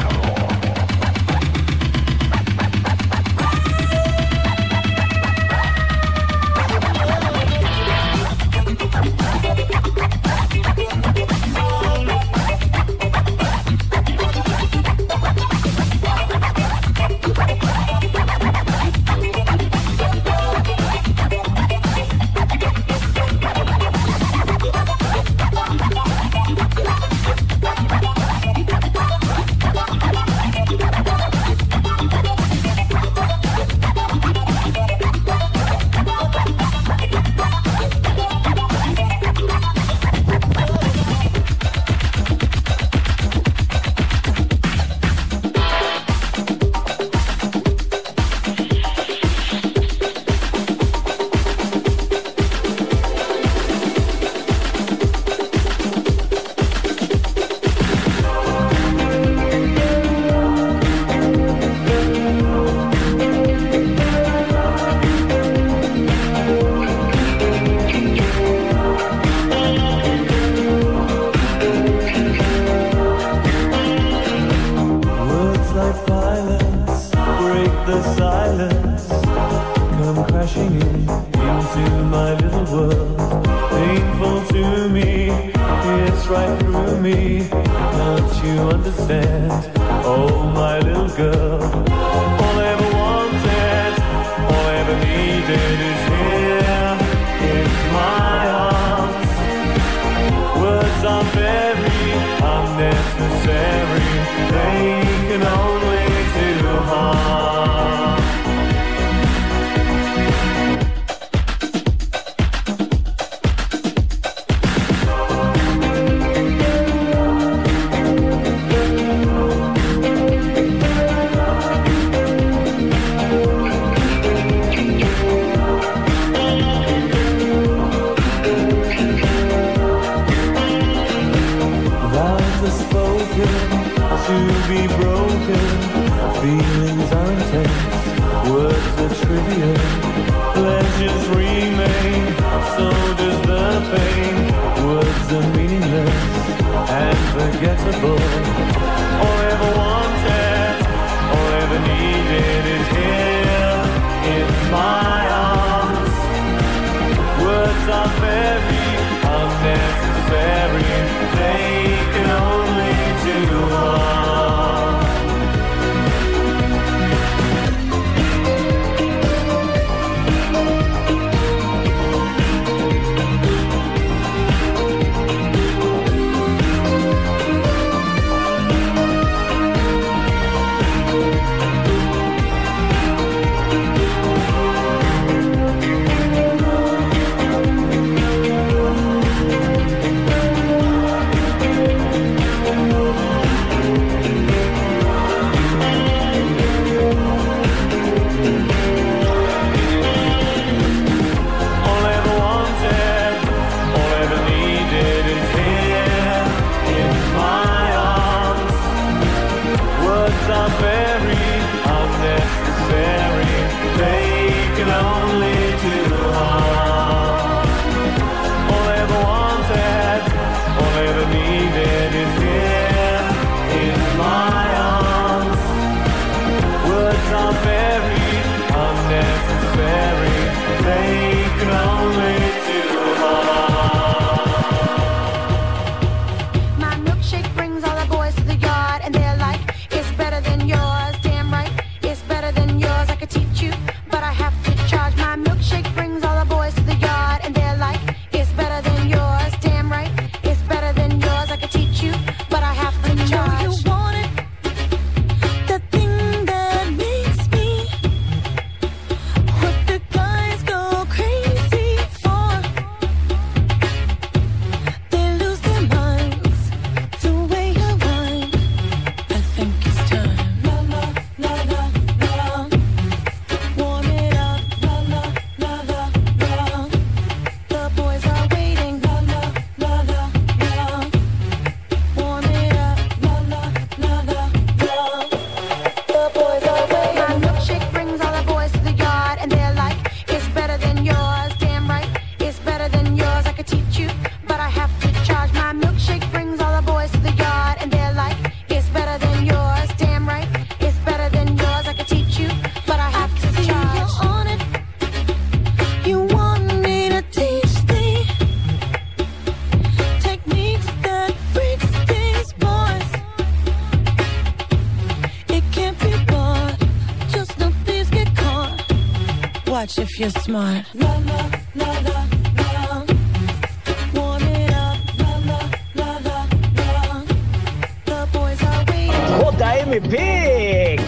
[329.63, 330.17] JMP,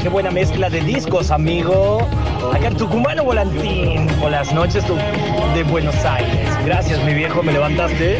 [0.02, 2.06] qué buena mezcla de discos, amigo.
[2.52, 4.84] Acá en Tucumano Volantín, por las noches
[5.54, 6.48] de Buenos Aires.
[6.64, 8.18] Gracias, mi viejo, me levantaste.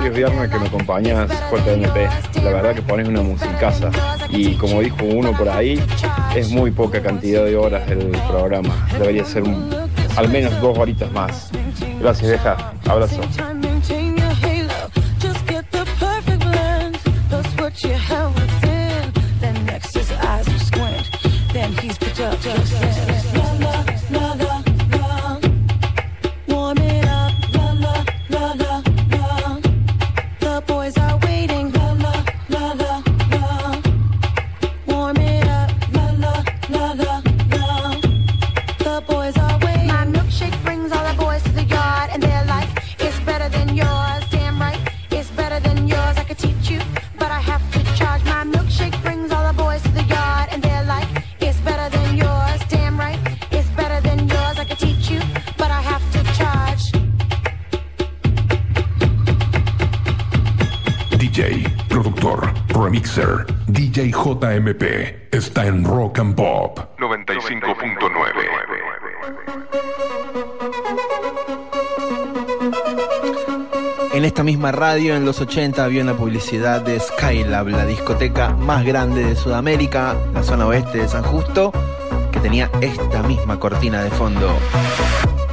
[0.00, 2.42] varios viernes que me acompañas JMP.
[2.42, 3.90] La verdad que pones una musicaza.
[4.30, 5.78] Y como dijo uno por ahí,
[6.34, 8.88] es muy poca cantidad de horas el programa.
[8.98, 9.44] Debería ser
[10.16, 11.50] al menos dos horitas más.
[12.00, 12.72] Gracias, deja.
[12.86, 13.20] Abrazo.
[64.54, 67.80] MP está en Rock and Pop 95.9.
[74.12, 78.84] En esta misma radio, en los 80, había una publicidad de Skylab, la discoteca más
[78.84, 81.72] grande de Sudamérica, la zona oeste de San Justo,
[82.32, 84.52] que tenía esta misma cortina de fondo.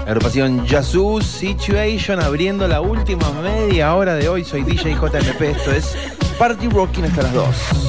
[0.06, 4.44] La agrupación Yazoo Situation abriendo la última media hora de hoy.
[4.44, 5.96] Soy DJ JMP, esto es
[6.40, 7.87] Party Rocking hasta las 2.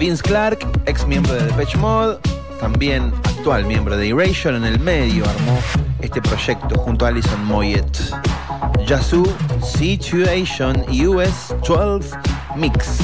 [0.00, 2.18] Vince Clark, ex miembro de Depeche Mode,
[2.58, 5.58] también actual miembro de Erasure en el medio, armó
[6.00, 7.84] este proyecto junto a Alison Moyet.
[8.86, 9.26] Yazoo
[9.62, 12.16] Situation US 12
[12.56, 12.98] Mix.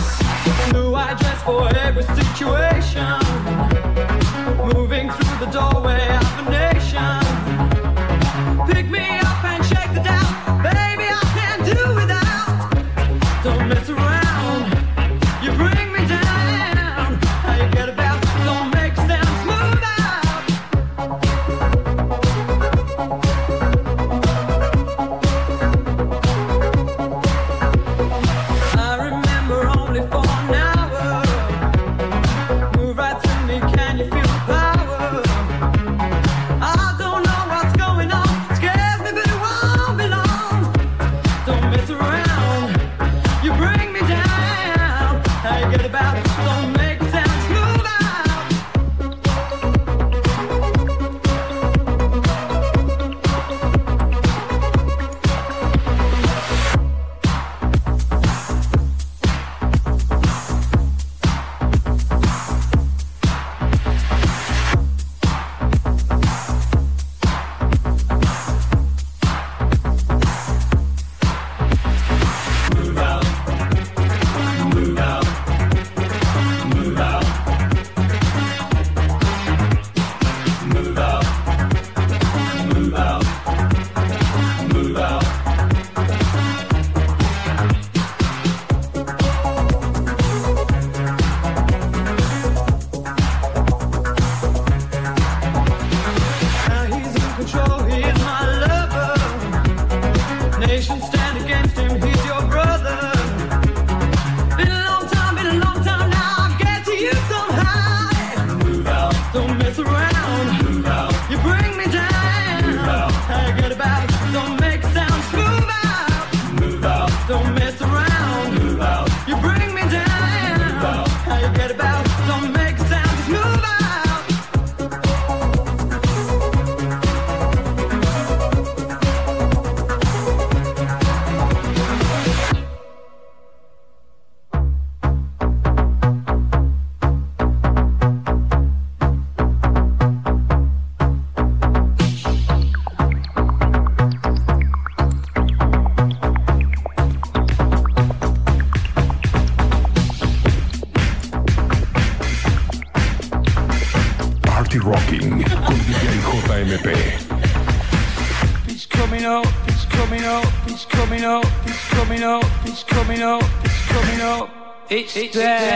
[164.96, 165.75] It's, it's there.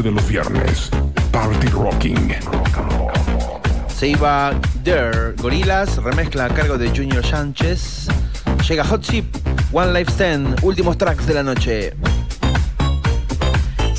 [0.00, 0.88] de los viernes.
[1.30, 2.34] Party Rocking.
[3.88, 4.52] Se iba
[4.82, 8.08] There, Gorilas, remezcla a cargo de Junior Sánchez.
[8.66, 9.26] Llega Hot Chip,
[9.70, 11.92] One Life Stand, últimos tracks de la noche.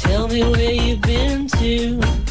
[0.01, 2.22] Tell me where you've been to.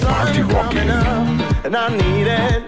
[0.00, 0.40] Party
[1.64, 2.62] And I need it.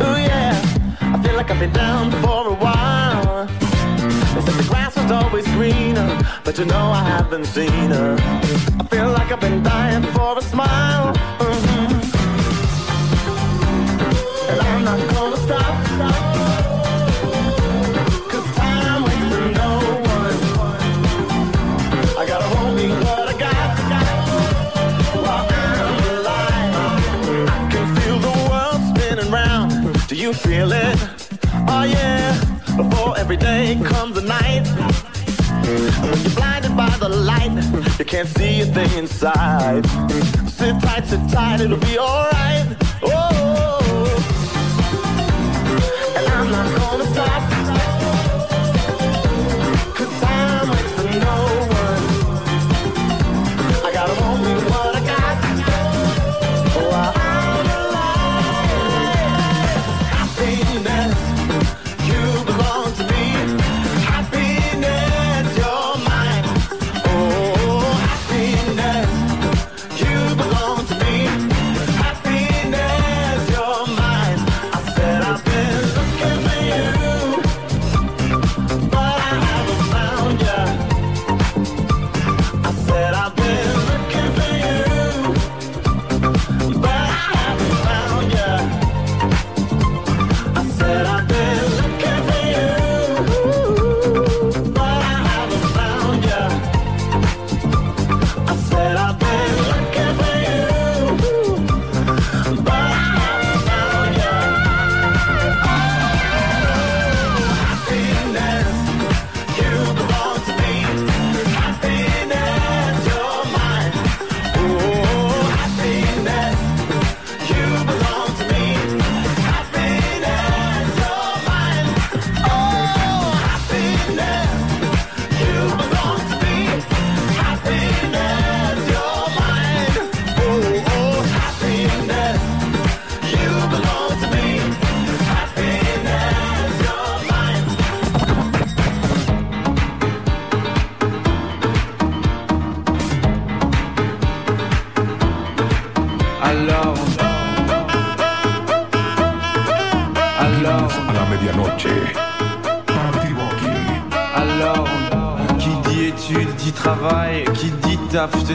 [0.00, 0.60] Ooh, yeah.
[1.00, 3.46] I feel like I've been down for a while.
[3.46, 8.16] They said the grass was always greener, but you know I haven't seen her.
[8.80, 11.23] I feel like I've been dying for a smile.
[30.34, 30.98] Feel it?
[31.68, 32.38] Oh yeah.
[32.76, 34.66] Before every day comes a night.
[35.64, 37.52] When you're blinded by the light,
[37.98, 39.86] you can't see a thing inside.
[40.48, 42.66] Sit tight, sit tight, it'll be alright.
[43.02, 43.80] Oh,
[46.16, 46.83] and I'm not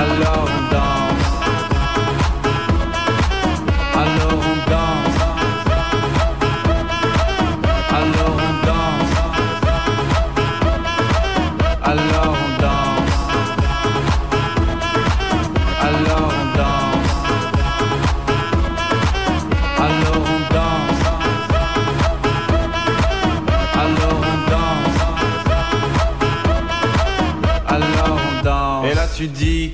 [0.00, 0.59] alone.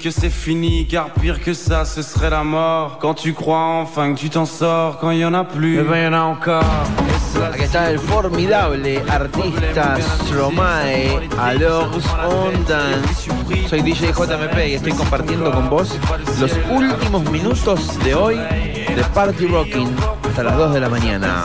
[0.07, 2.99] Que c'est fini, car pire que ça, ce serait la mort.
[3.01, 5.83] Quand tu crois enfin que tu t'en sors, quand il y en a plus, eh
[5.83, 6.62] ben y en a encore.
[7.53, 11.91] Aquí está el formidable artista Stromae alors
[12.24, 13.28] on dance.
[13.69, 15.99] Soy DJ JMP y estoy compartiendo con vos
[16.41, 19.91] los últimos minutos de hoy de Party Rocking
[20.28, 21.45] hasta las 2 de la mañana.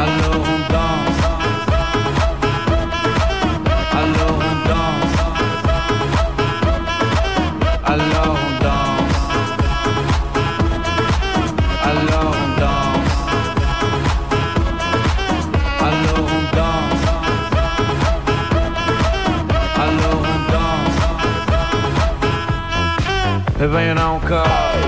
[0.00, 1.20] Alors on danse.
[4.00, 5.16] Alors on danse.
[7.84, 9.18] Alors on danse.
[11.90, 13.16] Alors on danse.
[15.88, 17.04] Alors on danse.
[19.84, 20.98] Alors on danse.
[23.60, 24.87] Y en.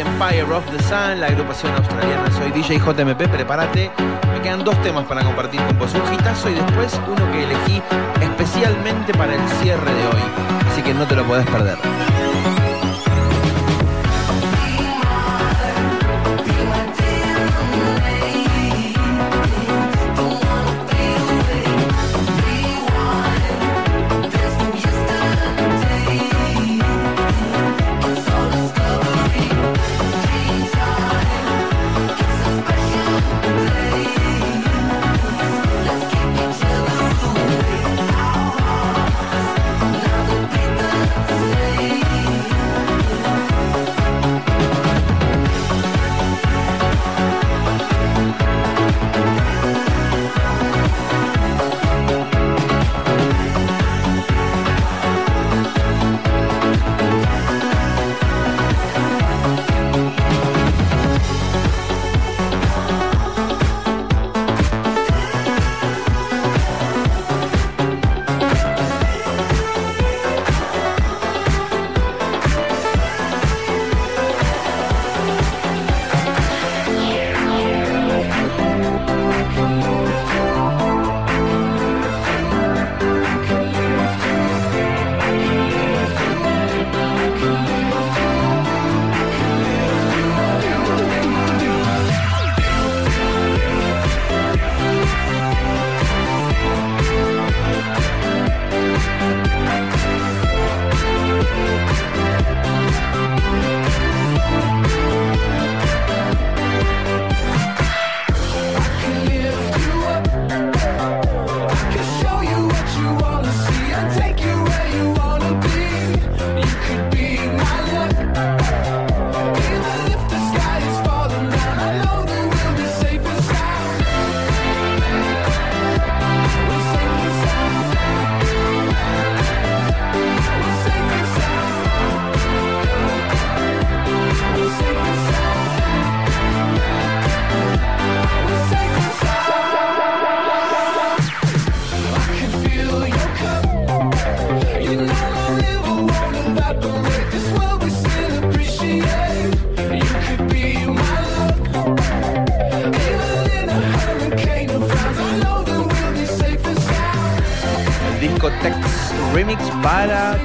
[0.00, 2.30] Empire of the Sun, la agrupación australiana.
[2.32, 3.90] Soy DJ JMP, prepárate.
[4.32, 5.92] Me quedan dos temas para compartir con vos.
[5.92, 7.82] Un hitazo y después uno que elegí
[8.22, 10.22] especialmente para el cierre de hoy.
[10.70, 11.76] Así que no te lo podés perder.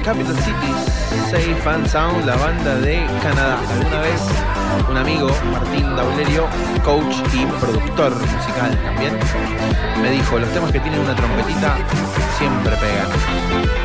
[0.06, 0.84] Capital Cities,
[1.32, 3.58] Safe and Sound, la banda de Canadá.
[3.72, 4.22] Alguna vez
[4.88, 6.46] un amigo, Martín Daulerio,
[6.84, 9.18] coach y productor musical también,
[10.00, 11.76] me dijo, los temas que tienen una trompetita
[12.38, 13.08] siempre pegan.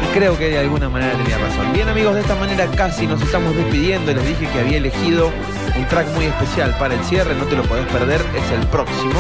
[0.04, 1.74] Y creo que de alguna manera tenía razón.
[1.74, 4.14] Bien amigos, de esta manera casi nos estamos despidiendo.
[4.14, 5.32] Les dije que había elegido
[5.78, 9.20] un track muy especial para el cierre, no te lo podés perder, es el próximo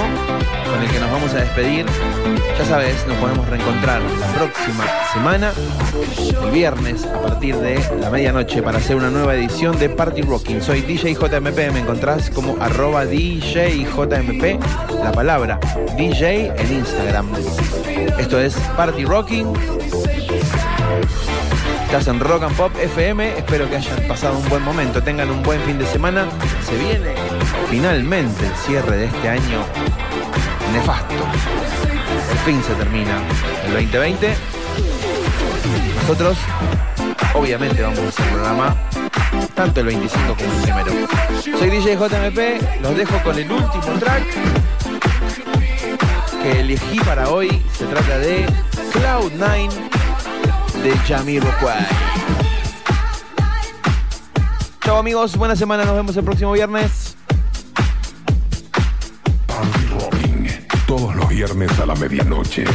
[0.69, 1.85] con el que nos vamos a despedir.
[2.57, 5.51] Ya sabes, nos podemos reencontrar la próxima semana,
[6.43, 10.61] el viernes, a partir de la medianoche, para hacer una nueva edición de Party Rocking.
[10.61, 13.87] Soy DJ JMP, me encontrás como arroba DJ
[15.03, 15.59] la palabra
[15.97, 17.31] DJ en Instagram.
[18.17, 19.53] Esto es Party Rocking.
[21.91, 23.39] Estás en Rock and Pop FM.
[23.39, 26.25] Espero que hayan pasado un buen momento, tengan un buen fin de semana.
[26.65, 27.13] Se viene
[27.69, 29.65] finalmente el cierre de este año
[30.71, 31.13] nefasto.
[32.29, 33.21] Por fin se termina
[33.65, 34.33] el 2020.
[36.03, 36.37] Nosotros,
[37.33, 38.75] obviamente, vamos a hacer el programa
[39.53, 40.93] tanto el 25 como el primero.
[41.59, 44.23] Soy DJ JMP, los dejo con el último track
[46.41, 47.61] que elegí para hoy.
[47.77, 48.45] Se trata de
[48.93, 49.90] Cloud9
[50.81, 51.85] de Jamiroquai.
[54.83, 57.15] Chao amigos, buena semana, nos vemos el próximo viernes.
[60.87, 62.65] Todos los viernes a la medianoche.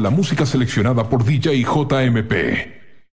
[0.00, 2.79] La música seleccionada por DJ JMP.